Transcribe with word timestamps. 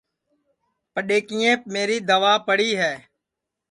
پڈؔؔیکِیئیپ 0.93 1.61
میری 1.73 1.97
دوا 2.09 2.33
پڑی 2.47 2.69
ہے 2.81 2.93